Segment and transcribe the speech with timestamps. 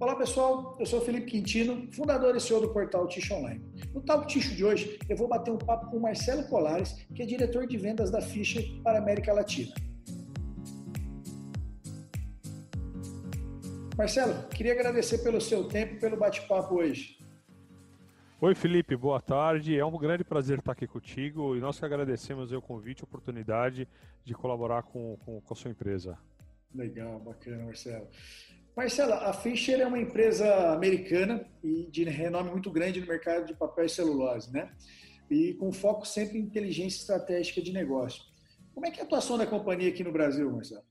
[0.00, 3.62] Olá pessoal, eu sou Felipe Quintino, fundador e CEO do portal Ticho Online.
[3.92, 7.22] No Talk Ticho de hoje, eu vou bater um papo com o Marcelo Colares, que
[7.22, 9.74] é diretor de vendas da Fischer para a América Latina.
[13.94, 17.18] Marcelo, queria agradecer pelo seu tempo e pelo bate-papo hoje.
[18.40, 19.78] Oi Felipe, boa tarde.
[19.78, 23.04] É um grande prazer estar aqui contigo e nós que agradecemos o convite e a
[23.04, 23.86] oportunidade
[24.24, 26.16] de colaborar com, com, com a sua empresa.
[26.74, 28.08] Legal, bacana, Marcelo.
[28.76, 33.54] Marcela, a Fischer é uma empresa americana e de renome muito grande no mercado de
[33.54, 34.70] papel e celulose, né?
[35.30, 38.22] E com foco sempre em inteligência estratégica de negócio.
[38.72, 40.84] Como é que é a atuação da companhia aqui no Brasil, Marcelo?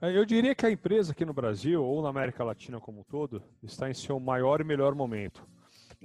[0.00, 3.04] É, eu diria que a empresa aqui no Brasil, ou na América Latina como um
[3.04, 5.46] todo, está em seu maior e melhor momento.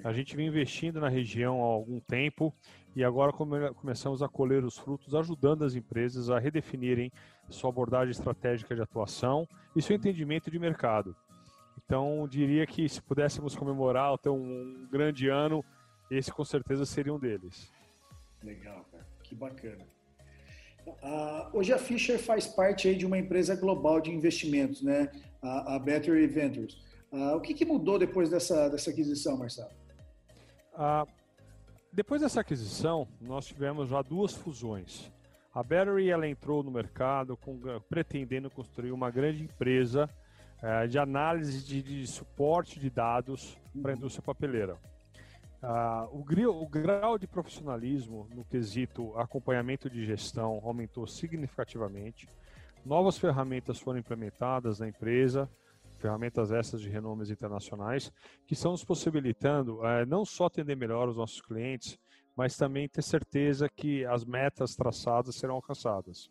[0.04, 2.56] A gente vem investindo na região há algum tempo
[2.96, 7.12] e agora come começamos a colher os frutos, ajudando as empresas a redefinirem
[7.50, 11.16] sua abordagem estratégica de atuação e seu entendimento de mercado.
[11.86, 15.64] Então, diria que se pudéssemos comemorar até um grande ano,
[16.10, 17.72] esse com certeza seria um deles.
[18.44, 19.06] Legal, cara.
[19.24, 19.86] Que bacana.
[20.88, 25.12] Uh, hoje a Fisher faz parte aí de uma empresa global de investimentos, né?
[25.42, 26.74] A, a Battery Ventures.
[27.12, 29.70] Uh, o que, que, mudou depois dessa, dessa aquisição, Marcelo?
[30.74, 31.06] Uh,
[31.92, 35.12] depois dessa aquisição, nós tivemos já duas fusões.
[35.54, 40.10] A Battery ela entrou no mercado com, pretendendo construir uma grande empresa
[40.64, 44.78] uh, de análise de, de, suporte de dados para a indústria papeleira.
[45.62, 52.28] Uh, o, o, grau de profissionalismo no quesito acompanhamento de gestão aumentou significativamente.
[52.86, 55.50] Novas ferramentas foram implementadas na empresa,
[56.02, 58.12] ferramentas essas de renomes internacionais,
[58.46, 62.00] que estão nos possibilitando é, não só atender melhor os nossos clientes,
[62.36, 66.30] mas também ter certeza que as metas traçadas serão alcançadas.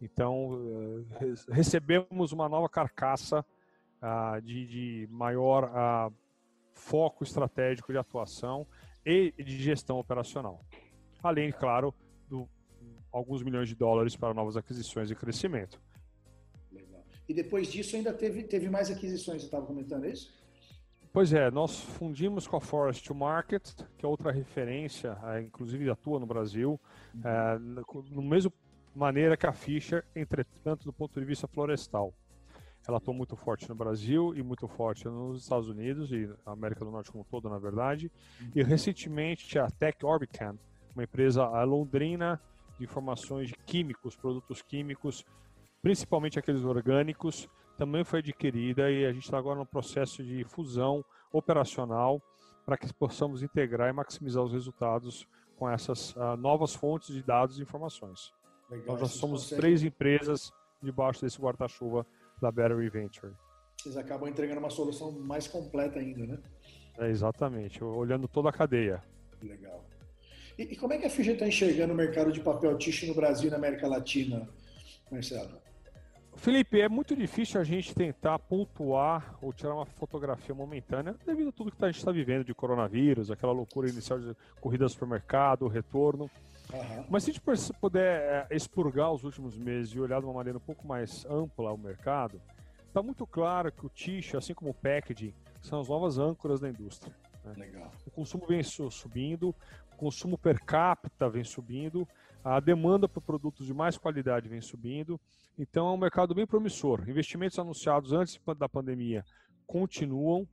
[0.00, 0.58] Então,
[1.20, 3.44] é, recebemos uma nova carcaça
[4.00, 6.10] ah, de, de, maior ah,
[6.72, 8.66] foco estratégico de atuação
[9.04, 10.64] e de gestão operacional.
[11.22, 11.94] Além, claro,
[12.30, 12.46] de
[13.12, 15.80] alguns milhões de dólares para novas aquisições e crescimento.
[17.30, 20.34] E depois disso ainda teve, teve mais aquisições, você estava comentando é isso?
[21.12, 25.88] Pois é, nós fundimos com a Forest to Market, que é outra referência, é, inclusive
[25.88, 26.80] atua no Brasil,
[27.14, 27.20] uhum.
[27.24, 27.58] é,
[28.10, 28.52] no mesmo
[28.92, 32.12] maneira que a Fischer, entretanto, do ponto de vista florestal.
[32.88, 36.84] Ela atua muito forte no Brasil e muito forte nos Estados Unidos e na América
[36.84, 38.10] do Norte como todo, na verdade.
[38.40, 38.50] Uhum.
[38.56, 40.58] E recentemente a Tech Orbican,
[40.96, 42.40] uma empresa londrina
[42.76, 45.24] de informações de químicos, produtos químicos,
[45.82, 51.04] principalmente aqueles orgânicos, também foi adquirida e a gente está agora no processo de fusão
[51.32, 52.20] operacional
[52.66, 55.26] para que possamos integrar e maximizar os resultados
[55.56, 58.32] com essas uh, novas fontes de dados e informações.
[58.70, 59.60] Legal, então já somos conseguem...
[59.60, 60.52] três empresas
[60.82, 62.06] debaixo desse guarda-chuva
[62.40, 63.32] da Battery Venture.
[63.78, 66.38] Vocês acabam entregando uma solução mais completa ainda, né?
[66.98, 69.02] É, exatamente, olhando toda a cadeia.
[69.42, 69.84] Legal.
[70.58, 73.14] E, e como é que a FIG está enxergando o mercado de papel tixo no
[73.14, 74.46] Brasil e na América Latina,
[75.10, 75.69] Marcelo?
[76.40, 81.52] Felipe, é muito difícil a gente tentar pontuar ou tirar uma fotografia momentânea devido a
[81.52, 85.68] tudo que a gente está vivendo de coronavírus, aquela loucura inicial de corrida ao supermercado,
[85.68, 86.30] retorno.
[86.72, 87.04] Uhum.
[87.10, 90.56] Mas se a gente puder é, expurgar os últimos meses e olhar de uma maneira
[90.56, 92.40] um pouco mais ampla o mercado,
[92.86, 96.70] está muito claro que o tixo, assim como o packaging, são as novas âncoras da
[96.70, 97.14] indústria.
[97.44, 97.52] Né?
[97.66, 97.92] Legal.
[98.06, 99.54] O consumo vem subindo,
[99.92, 102.08] o consumo per capita vem subindo,
[102.44, 105.20] a demanda por produtos de mais qualidade vem subindo,
[105.58, 107.08] então é um mercado bem promissor.
[107.08, 109.24] Investimentos anunciados antes da pandemia
[109.66, 110.48] continuam.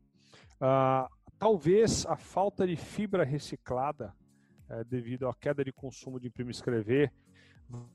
[0.59, 1.08] Ah,
[1.40, 4.14] talvez a falta de fibra reciclada,
[4.70, 7.14] eh, devido à queda de consumo de imprimir e escrever,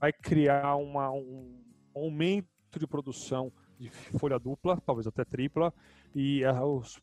[0.00, 1.60] vai criar uma, um
[1.94, 5.72] aumento de produção de folha dupla, talvez até tripla,
[6.14, 7.00] e uh, os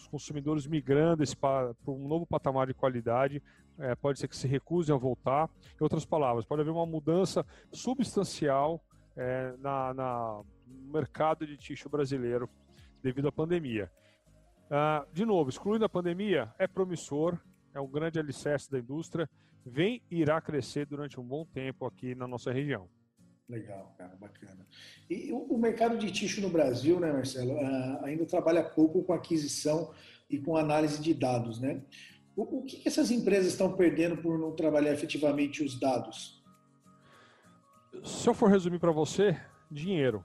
[0.00, 3.42] os consumidores migrando para um novo patamar de qualidade,
[3.78, 5.48] é, pode ser que se recusem a voltar.
[5.78, 8.82] Em outras palavras, pode haver uma mudança substancial
[9.16, 12.48] é, na, na, no mercado de tixo brasileiro
[13.02, 13.90] devido à pandemia.
[14.70, 17.38] Ah, de novo, excluindo a pandemia, é promissor,
[17.74, 19.28] é um grande alicerce da indústria,
[19.64, 22.88] vem e irá crescer durante um bom tempo aqui na nossa região.
[23.50, 24.64] Legal, cara, bacana.
[25.10, 29.92] E o, mercado de tixo no Brasil, né, Marcelo, uh, ainda trabalha pouco com aquisição
[30.30, 31.82] e com análise de dados, né?
[32.36, 36.40] O, que, essas empresas estão perdendo por não trabalhar efetivamente os dados?
[38.04, 39.36] Se eu for resumir para você,
[39.68, 40.24] dinheiro.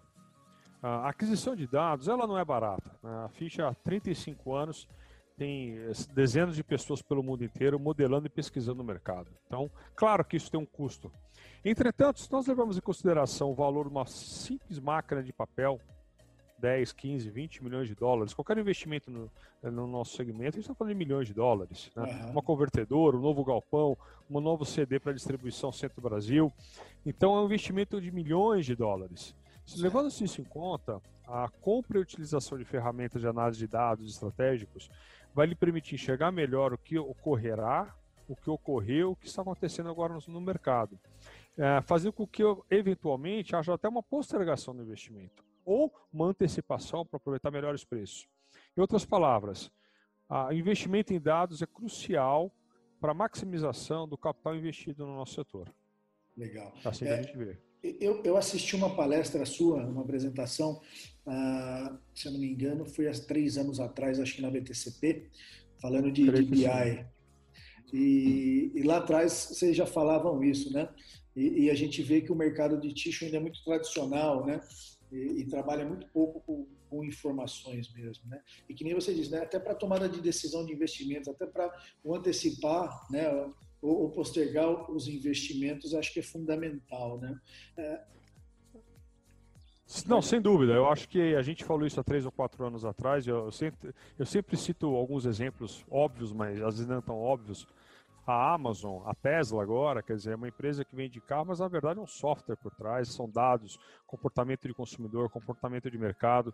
[0.81, 2.91] A aquisição de dados, ela não é barata.
[3.01, 3.09] Né?
[3.25, 4.87] A ficha há 35 anos
[5.37, 5.75] tem
[6.13, 9.29] dezenas de pessoas pelo mundo inteiro modelando e pesquisando o mercado.
[9.45, 11.11] Então, claro que isso tem um custo.
[11.63, 15.79] Entretanto, se nós levarmos em consideração o valor de uma simples máquina de papel,
[16.59, 18.33] 10, 15, 20 milhões de dólares.
[18.33, 19.29] Qualquer investimento no,
[19.61, 21.91] no nosso segmento, a gente está falando de milhões de dólares.
[21.95, 22.03] Né?
[22.03, 22.31] Uhum.
[22.31, 23.97] Uma convertedora, um novo galpão,
[24.29, 26.51] um novo CD para distribuição Centro-Brasil.
[27.05, 29.35] Então, é um investimento de milhões de dólares.
[29.77, 34.89] Levando-se isso em conta, a compra e utilização de ferramentas de análise de dados estratégicos
[35.35, 37.93] vai lhe permitir enxergar melhor o que ocorrerá,
[38.25, 40.97] o que ocorreu, o que está acontecendo agora no, no mercado.
[41.57, 42.41] É, fazer com que,
[42.71, 48.29] eventualmente, haja até uma postergação do investimento ou uma antecipação para aproveitar melhores preços.
[48.77, 49.69] Em outras palavras,
[50.29, 52.51] o investimento em dados é crucial
[52.99, 55.73] para a maximização do capital investido no nosso setor.
[56.37, 56.73] Legal.
[56.83, 57.57] É assim que é, a gente vê.
[57.83, 60.81] Eu, eu assisti uma palestra sua, uma apresentação,
[61.27, 65.29] uh, se eu não me engano, foi há três anos atrás, acho que na BTCP,
[65.79, 67.05] falando de, de BI.
[67.93, 70.89] E, e, lá atrás vocês já falavam isso, né?
[71.35, 74.59] E, e, a gente vê que o mercado de tixo ainda é muito tradicional, né?
[75.11, 78.41] E, e trabalha muito pouco com, com, informações mesmo, né?
[78.67, 79.39] E que nem você diz, né?
[79.39, 81.71] Até para tomada de decisão de investimentos, até para
[82.05, 83.25] antecipar, né?
[83.85, 87.39] Ou, postergar os investimentos, acho que é fundamental, né?
[87.77, 88.03] É...
[90.07, 90.73] Não, sem dúvida.
[90.73, 93.27] Eu acho que a gente falou isso há três ou quatro anos atrás.
[93.27, 97.67] Eu sempre, eu sempre cito alguns exemplos óbvios, mas às vezes não tão óbvios.
[98.25, 101.67] A Amazon, a Tesla agora, quer dizer, é uma empresa que vende carro, mas na
[101.67, 103.77] verdade é um software por trás, são dados,
[104.07, 106.51] comportamento de consumidor, comportamento de mercado.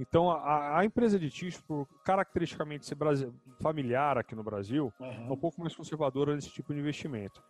[0.00, 2.96] Então, a, a, empresa de tixo, por caracteristicamente ser
[3.60, 5.28] familiar aqui no Brasil, uhum.
[5.28, 7.42] é um pouco mais conservadora nesse tipo de investimento.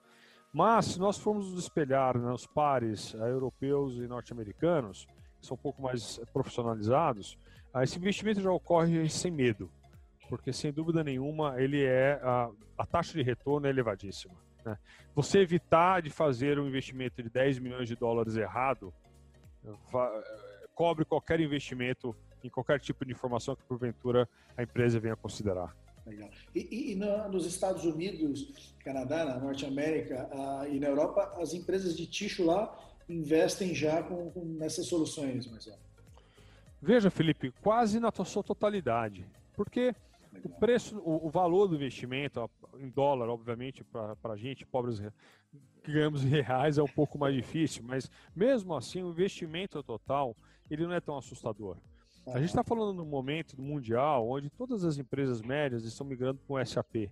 [0.53, 5.07] Mas, se nós formos nos espelhar nos pares uh, europeus e norte-americanos,
[5.39, 7.39] que são um pouco mais profissionalizados,
[7.75, 9.71] uh, esse investimento já ocorre sem medo,
[10.31, 14.35] porque, sem dúvida nenhuma, ele é a, a taxa de retorno é elevadíssima.
[14.65, 14.79] Né?
[15.15, 18.93] Você evitar de fazer um investimento de 10 milhões de dólares errado,
[20.75, 25.75] cobre qualquer investimento em qualquer tipo de informação que porventura a empresa venha considerar.
[26.07, 26.31] Legal.
[26.55, 30.29] E, e, e no, nos Estados Unidos, Canadá, na Norte América
[30.71, 32.77] e na Europa, as empresas de tixo lá
[33.09, 35.79] investem já com, com nessas soluções, Marcelo?
[36.81, 39.27] Veja, Felipe, quase na sua totalidade.
[39.55, 39.95] Porque
[40.33, 40.43] Legal.
[40.45, 42.49] o preço, o, o, valor do investimento,
[42.79, 45.01] em dólar, obviamente, para a gente, pobres
[45.83, 50.37] que ganhamos em reais, é um pouco mais difícil, mas mesmo assim, o investimento total,
[50.71, 51.77] ele não é tão assustador.
[52.33, 56.63] A gente está falando num momento mundial onde todas as empresas médias estão migrando para
[56.63, 57.11] o SAP.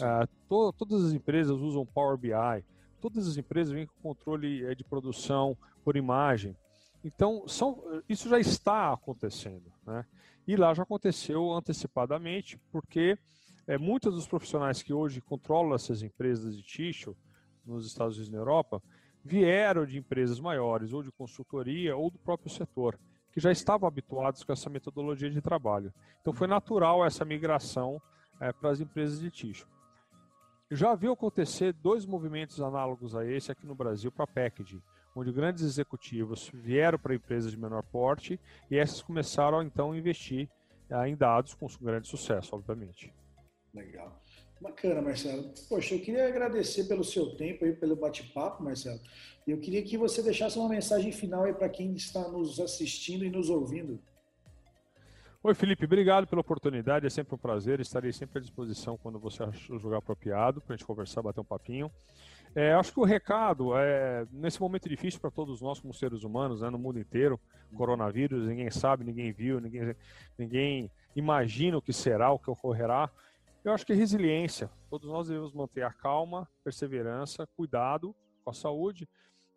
[0.00, 2.64] Ah, to, todas as empresas usam Power BI,
[3.00, 6.56] todas as empresas vêm com controle eh, de produção por imagem.
[7.02, 9.72] Então, são, isso já está acontecendo.
[9.86, 10.04] Né?
[10.46, 13.18] E lá já aconteceu antecipadamente, porque
[13.66, 17.16] é, muitos dos profissionais que hoje controlam essas empresas de tixo
[17.64, 18.82] nos Estados Unidos e na Europa
[19.24, 22.98] vieram de empresas maiores, ou de consultoria, ou do próprio setor
[23.32, 25.92] que já estavam habituados com essa metodologia de trabalho.
[26.20, 28.00] Então foi natural essa migração
[28.40, 29.68] é, para as empresas de tixo.
[30.70, 34.28] Já viu acontecer dois movimentos análogos a esse aqui no Brasil para a
[35.14, 38.38] onde grandes executivos vieram para empresas de menor porte
[38.70, 40.48] e essas começaram então a investir
[40.88, 43.12] é, em dados com grande sucesso, obviamente.
[43.74, 44.20] Legal.
[44.60, 45.54] Bacana, Marcelo.
[45.68, 49.00] Poxa, eu queria agradecer pelo seu tempo aí, pelo bate-papo, Marcelo.
[49.46, 53.30] Eu queria que você deixasse uma mensagem final aí para quem está nos assistindo e
[53.30, 53.98] nos ouvindo.
[55.42, 57.06] Oi, Felipe, obrigado pela oportunidade.
[57.06, 57.80] É sempre um prazer.
[57.80, 61.90] Estarei sempre à disposição quando você julgar apropriado para a gente conversar, bater um papinho.
[62.54, 66.60] É, acho que o recado é nesse momento difícil para todos nós como seres humanos,
[66.60, 67.40] né, no mundo inteiro,
[67.74, 69.94] coronavírus, ninguém sabe, ninguém viu, ninguém,
[70.36, 73.08] ninguém imagina o que será, o que ocorrerá.
[73.62, 74.70] Eu acho que resiliência.
[74.88, 79.06] Todos nós devemos manter a calma, perseverança, cuidado com a saúde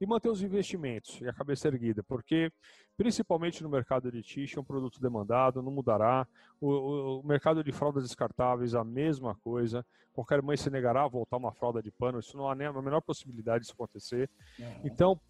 [0.01, 2.51] e manter os investimentos e a cabeça erguida, porque
[2.97, 6.27] principalmente no mercado de tixo é um produto demandado, não mudará.
[6.59, 9.85] O, o, o, mercado de fraldas descartáveis a mesma coisa.
[10.11, 12.73] Qualquer mãe se negará a voltar uma fralda de pano, isso não há nem a
[12.73, 14.29] menor possibilidade disso acontecer.
[14.59, 14.81] Uhum.
[14.83, 15.21] Então,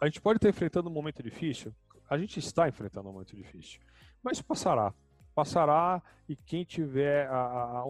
[0.00, 1.74] a gente pode estar enfrentando um momento difícil,
[2.08, 3.80] a gente está enfrentando um momento difícil,
[4.22, 4.94] mas isso passará
[5.40, 7.82] passará e quem tiver a,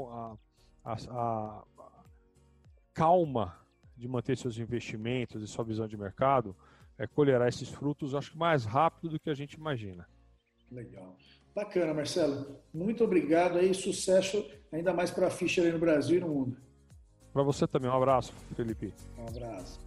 [0.84, 1.62] a, a,
[2.94, 3.56] calma
[3.96, 6.54] de manter seus investimentos e sua visão de mercado,
[6.96, 10.06] é, colherá esses frutos, acho que mais rápido do que a gente imagina.
[10.70, 11.16] Legal.
[11.52, 12.56] Bacana, Marcelo.
[12.72, 16.56] Muito obrigado aí, sucesso ainda mais para a Fischer aí no Brasil e no mundo.
[17.32, 18.94] Para você também, um abraço, Felipe.
[19.18, 19.80] Um abraço.